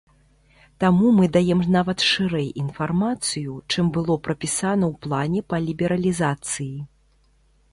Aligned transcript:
Таму 0.83 1.09
мы 1.17 1.25
даем 1.35 1.59
нават 1.75 1.99
шырэй 2.11 2.47
інфармацыю, 2.63 3.53
чым 3.75 3.85
было 3.99 4.17
прапісана 4.29 4.85
ў 4.91 4.93
плане 5.05 5.39
па 5.51 5.57
лібералізацыі. 5.67 6.71